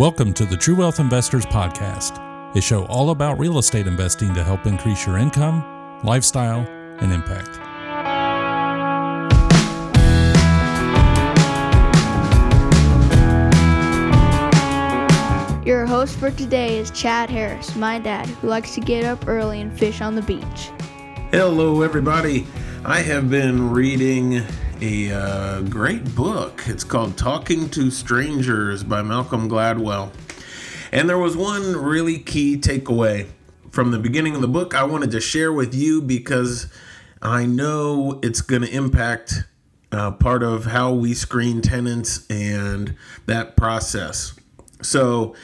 [0.00, 4.42] Welcome to the True Wealth Investors Podcast, a show all about real estate investing to
[4.42, 6.60] help increase your income, lifestyle,
[7.00, 7.58] and impact.
[15.66, 19.60] Your host for today is Chad Harris, my dad, who likes to get up early
[19.60, 20.70] and fish on the beach.
[21.30, 22.46] Hello, everybody.
[22.86, 24.40] I have been reading
[24.82, 26.62] a uh, great book.
[26.66, 30.10] It's called Talking to Strangers by Malcolm Gladwell.
[30.90, 33.28] And there was one really key takeaway
[33.70, 36.72] from the beginning of the book I wanted to share with you because
[37.20, 39.44] I know it's going to impact
[39.92, 44.34] uh, part of how we screen tenants and that process.
[44.82, 45.34] So,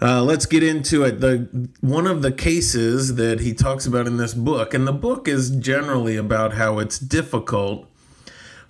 [0.00, 1.20] uh, let's get into it.
[1.20, 5.28] The one of the cases that he talks about in this book, and the book
[5.28, 7.86] is generally about how it's difficult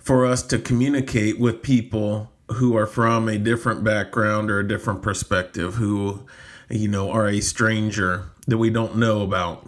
[0.03, 5.01] for us to communicate with people who are from a different background or a different
[5.01, 6.25] perspective, who,
[6.69, 9.67] you know, are a stranger that we don't know about.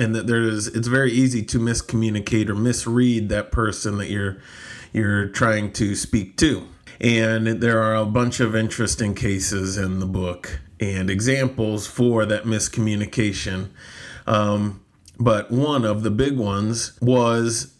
[0.00, 4.38] And that there's it's very easy to miscommunicate or misread that person that you're
[4.92, 6.66] you're trying to speak to.
[7.00, 12.44] And there are a bunch of interesting cases in the book and examples for that
[12.44, 13.68] miscommunication.
[14.26, 14.82] Um,
[15.18, 17.74] but one of the big ones was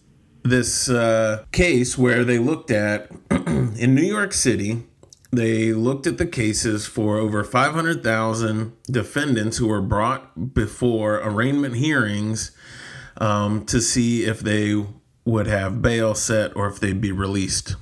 [0.49, 4.83] this uh, case where they looked at in New York City.
[5.31, 12.53] They looked at the cases for over 500,000 defendants who were brought before arraignment hearings
[13.19, 14.87] um, to see if they
[15.25, 17.77] would have bail set or if they'd be released.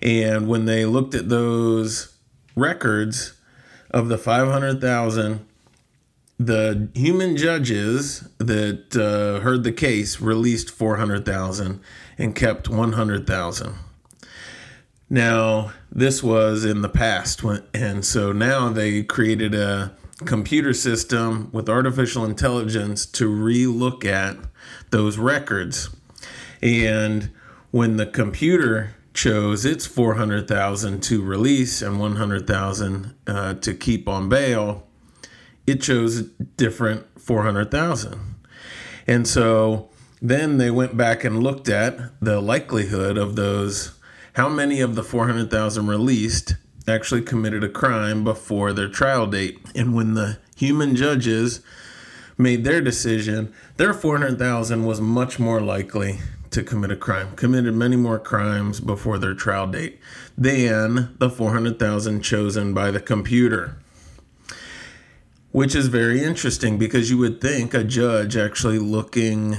[0.00, 2.16] And when they looked at those
[2.54, 3.34] records
[3.90, 5.46] of the 500,000
[6.46, 11.80] the human judges that uh, heard the case released 400,000
[12.18, 13.74] and kept 100,000.
[15.10, 17.42] Now, this was in the past,
[17.74, 24.36] and so now they created a computer system with artificial intelligence to relook at
[24.90, 25.90] those records.
[26.62, 27.30] And
[27.70, 34.86] when the computer chose its 400,000 to release and 100,000 uh, to keep on bail,
[35.66, 36.22] it chose
[36.56, 38.36] different 400,000.
[39.06, 39.90] And so
[40.20, 43.98] then they went back and looked at the likelihood of those
[44.34, 46.54] how many of the 400,000 released
[46.88, 49.58] actually committed a crime before their trial date.
[49.74, 51.60] And when the human judges
[52.38, 56.20] made their decision, their 400,000 was much more likely
[56.50, 59.98] to commit a crime, committed many more crimes before their trial date
[60.36, 63.81] than the 400,000 chosen by the computer
[65.52, 69.56] which is very interesting because you would think a judge actually looking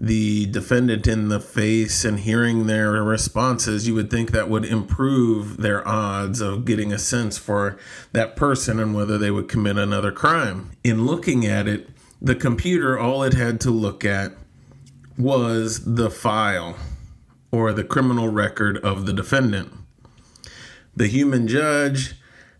[0.00, 5.56] the defendant in the face and hearing their responses, you would think that would improve
[5.56, 7.78] their odds of getting a sense for
[8.12, 10.70] that person and whether they would commit another crime.
[10.84, 11.88] In looking at it,
[12.20, 14.32] the computer, all it had to look at
[15.16, 16.76] was the file
[17.50, 19.72] or the criminal record of the defendant.
[20.94, 22.15] The human judge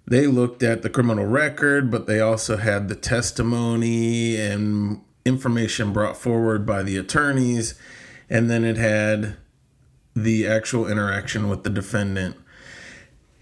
[0.06, 6.16] they looked at the criminal record, but they also had the testimony and information brought
[6.16, 7.74] forward by the attorneys.
[8.30, 9.36] And then it had
[10.14, 12.36] the actual interaction with the defendant.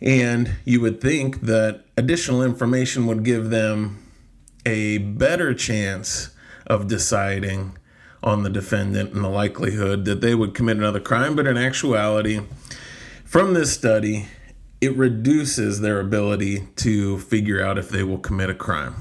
[0.00, 4.02] And you would think that additional information would give them
[4.66, 6.30] a better chance
[6.66, 7.76] of deciding
[8.22, 11.36] on the defendant and the likelihood that they would commit another crime.
[11.36, 12.40] But in actuality,
[13.24, 14.28] from this study,
[14.84, 18.94] it reduces their ability to figure out if they will commit a crime.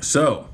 [0.00, 0.48] So,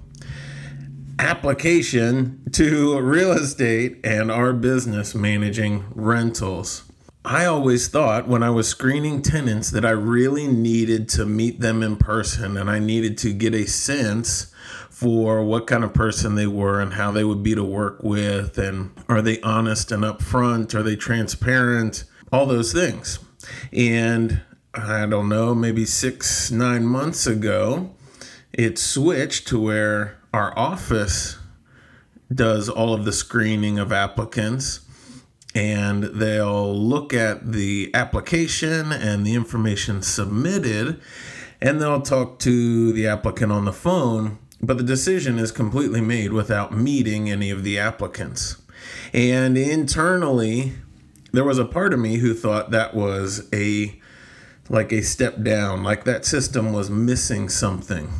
[1.18, 6.84] application to real estate and our business managing rentals.
[7.24, 11.82] I always thought when I was screening tenants that I really needed to meet them
[11.82, 14.52] in person and I needed to get a sense
[14.88, 18.58] for what kind of person they were and how they would be to work with
[18.58, 23.18] and are they honest and upfront, are they transparent, all those things.
[23.72, 24.40] And
[24.74, 27.94] I don't know, maybe six, nine months ago,
[28.52, 31.38] it switched to where our office
[32.32, 34.80] does all of the screening of applicants
[35.54, 41.00] and they'll look at the application and the information submitted
[41.60, 46.32] and they'll talk to the applicant on the phone but the decision is completely made
[46.32, 48.56] without meeting any of the applicants.
[49.12, 50.74] And internally
[51.32, 53.97] there was a part of me who thought that was a
[54.68, 58.10] like a step down, like that system was missing something.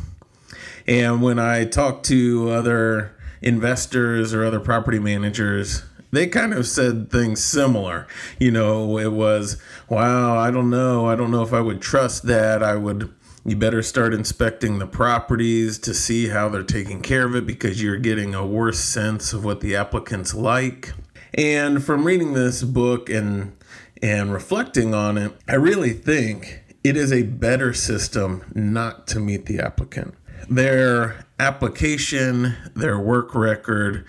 [0.87, 7.11] And when I talked to other investors or other property managers, they kind of said
[7.11, 8.07] things similar.
[8.39, 11.05] You know, it was, wow, I don't know.
[11.05, 12.63] I don't know if I would trust that.
[12.63, 13.13] I would,
[13.45, 17.81] You better start inspecting the properties to see how they're taking care of it because
[17.81, 20.93] you're getting a worse sense of what the applicant's like.
[21.33, 23.53] And from reading this book and
[24.01, 29.45] and reflecting on it, I really think it is a better system not to meet
[29.45, 30.15] the applicant.
[30.49, 34.05] Their application, their work record,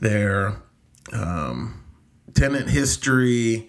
[0.00, 0.56] their
[1.12, 1.84] um,
[2.34, 3.68] tenant history,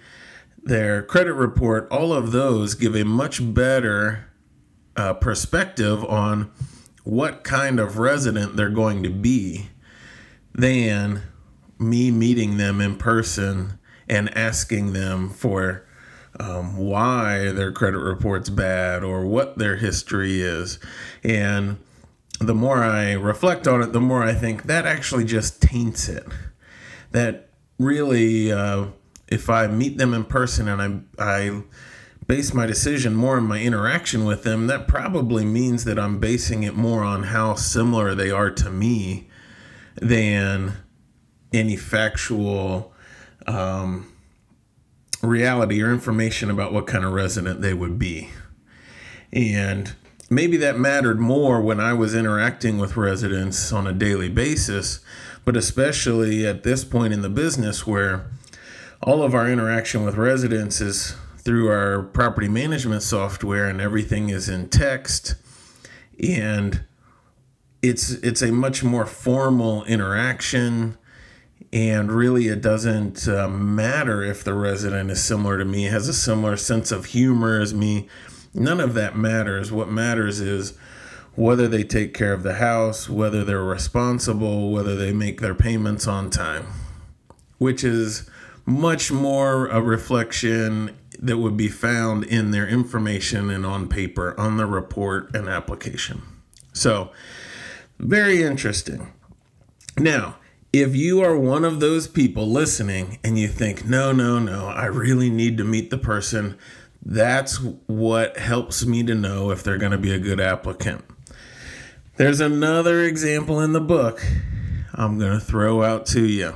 [0.64, 4.32] their credit report, all of those give a much better
[4.96, 6.52] uh, perspective on
[7.04, 9.70] what kind of resident they're going to be
[10.54, 11.22] than
[11.78, 15.86] me meeting them in person and asking them for
[16.40, 20.80] um, why their credit report's bad or what their history is.
[21.24, 21.78] And
[22.40, 26.26] the more I reflect on it, the more I think that actually just taints it.
[27.12, 27.50] That
[27.80, 28.88] really, uh,
[29.28, 31.62] if I meet them in person and I, I
[32.28, 36.64] base my decision more on my interaction with them, that probably means that I'm basing
[36.64, 39.30] it more on how similar they are to me
[39.96, 40.74] than
[41.54, 42.94] any factual
[43.48, 44.12] um,
[45.22, 48.30] reality or information about what kind of resident they would be.
[49.32, 49.94] And
[50.30, 55.00] maybe that mattered more when I was interacting with residents on a daily basis,
[55.44, 58.26] but especially at this point in the business where
[59.02, 64.50] all of our interaction with residents is through our property management software and everything is
[64.50, 65.36] in text
[66.24, 66.84] and
[67.84, 70.98] it's it's a much more formal interaction
[71.74, 76.14] and really it doesn't uh, matter if the resident is similar to me has a
[76.14, 78.08] similar sense of humor as me.
[78.54, 79.72] None of that matters.
[79.72, 80.78] What matters is
[81.36, 86.08] whether they take care of the house whether they're responsible whether they make their payments
[86.08, 86.66] on time
[87.58, 88.30] which is
[88.66, 94.58] much more a reflection that would be found in their information and on paper on
[94.58, 96.22] the report and application.
[96.74, 97.12] So
[98.00, 99.14] very interesting.
[99.98, 100.38] Now
[100.82, 104.86] if you are one of those people listening and you think, no, no, no, I
[104.86, 106.58] really need to meet the person,
[107.04, 107.58] that's
[107.88, 111.06] what helps me to know if they're going to be a good applicant.
[112.18, 114.26] There's another example in the book
[114.94, 116.54] I'm going to throw out to you.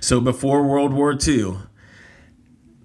[0.00, 1.58] So, before World War II,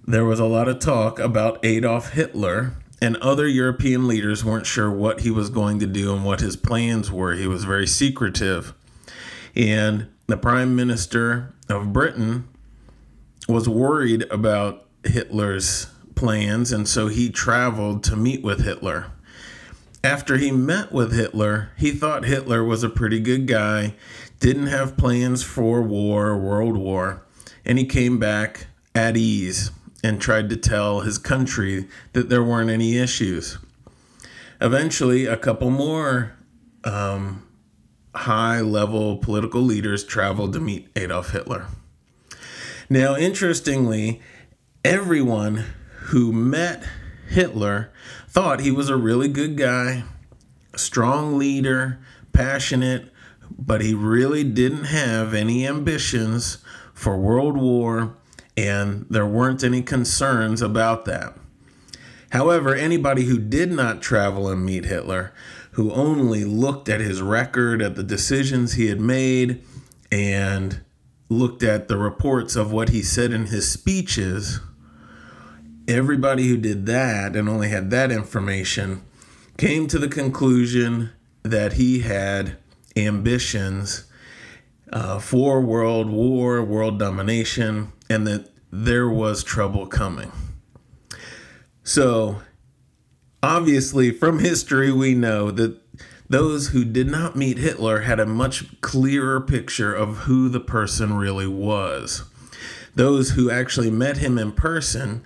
[0.05, 4.91] there was a lot of talk about Adolf Hitler, and other European leaders weren't sure
[4.91, 7.33] what he was going to do and what his plans were.
[7.33, 8.73] He was very secretive.
[9.55, 12.47] And the prime minister of Britain
[13.47, 19.11] was worried about Hitler's plans, and so he traveled to meet with Hitler.
[20.03, 23.95] After he met with Hitler, he thought Hitler was a pretty good guy,
[24.39, 27.23] didn't have plans for war, world war,
[27.65, 29.71] and he came back at ease
[30.03, 33.57] and tried to tell his country that there weren't any issues.
[34.61, 36.35] Eventually, a couple more
[36.83, 37.44] um,
[38.15, 41.67] high level political leaders traveled to meet Adolf Hitler.
[42.89, 44.21] Now, interestingly,
[44.83, 45.65] everyone
[46.07, 46.83] who met
[47.27, 47.91] Hitler
[48.27, 50.03] thought he was a really good guy,
[50.75, 51.99] strong leader,
[52.31, 53.11] passionate,
[53.57, 56.59] but he really didn't have any ambitions
[56.93, 58.15] for World War,
[58.55, 61.35] and there weren't any concerns about that.
[62.31, 65.33] However, anybody who did not travel and meet Hitler
[65.75, 69.61] who only looked at his record, at the decisions he had made,
[70.09, 70.79] and
[71.27, 74.61] looked at the reports of what he said in his speeches,
[75.85, 79.03] everybody who did that and only had that information
[79.57, 81.09] came to the conclusion
[81.43, 82.55] that he had
[82.95, 84.05] ambitions
[84.93, 90.31] uh, for world war, world domination, and that there was trouble coming.
[91.83, 92.41] So
[93.45, 95.79] obviously, from history, we know that
[96.27, 101.13] those who did not meet Hitler had a much clearer picture of who the person
[101.13, 102.23] really was.
[102.95, 105.23] Those who actually met him in person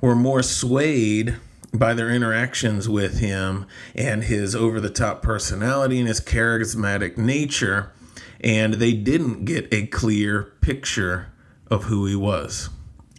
[0.00, 1.36] were more swayed
[1.72, 7.92] by their interactions with him and his over the top personality and his charismatic nature,
[8.40, 11.28] and they didn't get a clear picture
[11.70, 12.70] of who he was.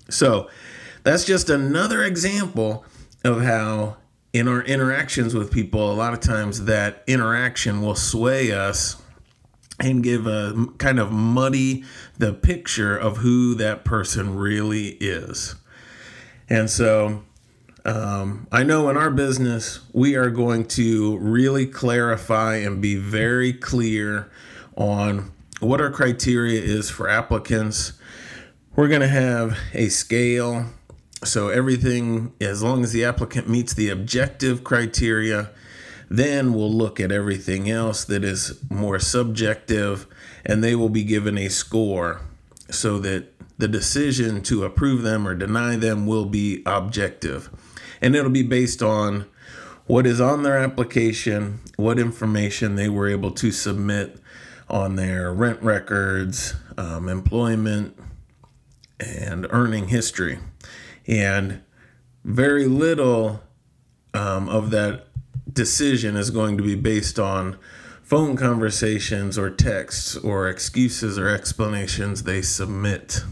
[0.09, 0.49] So,
[1.03, 2.85] that's just another example
[3.23, 3.97] of how
[4.33, 9.01] in our interactions with people, a lot of times that interaction will sway us
[9.79, 11.83] and give a kind of muddy
[12.17, 15.55] the picture of who that person really is.
[16.49, 17.23] And so
[17.85, 23.53] um, I know in our business, we are going to really clarify and be very
[23.53, 24.31] clear
[24.75, 27.93] on what our criteria is for applicants.
[28.75, 30.67] We're going to have a scale
[31.23, 35.51] so everything, as long as the applicant meets the objective criteria,
[36.13, 40.05] Then we'll look at everything else that is more subjective
[40.45, 42.21] and they will be given a score
[42.69, 47.49] so that the decision to approve them or deny them will be objective.
[47.99, 49.25] And it'll be based on
[49.87, 54.19] what is on their application, what information they were able to submit
[54.69, 57.97] on their rent records, um, employment,
[58.99, 60.37] and earning history.
[61.07, 61.61] And
[62.23, 63.41] very little
[64.13, 65.07] um, of that
[65.51, 67.57] decision is going to be based on
[68.01, 73.23] phone conversations or texts or excuses or explanations they submit.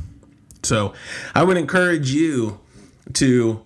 [0.64, 0.94] So
[1.36, 2.60] I would encourage you
[3.14, 3.66] to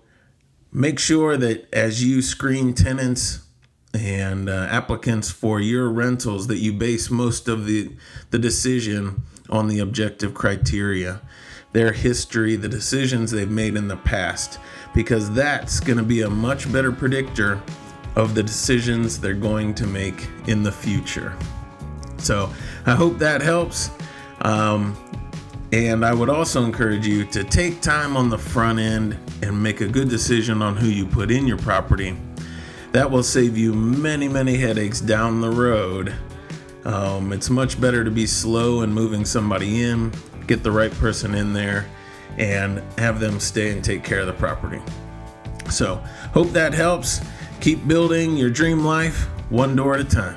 [0.72, 3.40] make sure that as you screen tenants
[3.94, 7.90] and uh, applicants for your rentals that you base most of the
[8.30, 11.20] the decision on the objective criteria
[11.76, 14.58] their history the decisions they've made in the past
[14.94, 17.60] because that's going to be a much better predictor
[18.14, 21.36] of the decisions they're going to make in the future
[22.16, 22.50] so
[22.86, 23.90] i hope that helps
[24.40, 24.96] um,
[25.72, 29.80] and I would also encourage you to take time on the front end and make
[29.80, 32.16] a good decision on who you put in your property.
[32.92, 36.14] That will save you many, many headaches down the road.
[36.84, 40.12] Um, it's much better to be slow in moving somebody in,
[40.46, 41.86] get the right person in there,
[42.38, 44.80] and have them stay and take care of the property.
[45.70, 45.96] So,
[46.32, 47.20] hope that helps.
[47.60, 50.36] Keep building your dream life one door at a time.